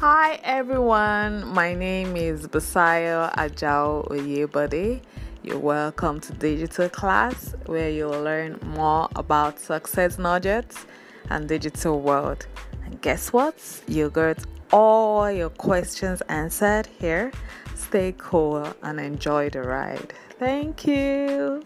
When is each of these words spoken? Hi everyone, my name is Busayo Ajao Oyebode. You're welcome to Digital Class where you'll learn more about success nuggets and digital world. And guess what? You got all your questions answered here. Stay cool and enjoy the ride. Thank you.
Hi 0.00 0.40
everyone, 0.42 1.46
my 1.46 1.72
name 1.72 2.16
is 2.16 2.48
Busayo 2.48 3.32
Ajao 3.34 4.06
Oyebode. 4.08 5.00
You're 5.44 5.58
welcome 5.58 6.20
to 6.20 6.32
Digital 6.32 6.88
Class 6.88 7.54
where 7.66 7.88
you'll 7.88 8.20
learn 8.20 8.58
more 8.66 9.08
about 9.14 9.60
success 9.60 10.18
nuggets 10.18 10.84
and 11.30 11.48
digital 11.48 12.00
world. 12.00 12.44
And 12.84 13.00
guess 13.00 13.32
what? 13.32 13.54
You 13.86 14.10
got 14.10 14.38
all 14.72 15.30
your 15.30 15.50
questions 15.50 16.22
answered 16.28 16.88
here. 16.98 17.30
Stay 17.76 18.14
cool 18.18 18.66
and 18.82 18.98
enjoy 18.98 19.48
the 19.48 19.62
ride. 19.62 20.12
Thank 20.38 20.86
you. 20.86 21.64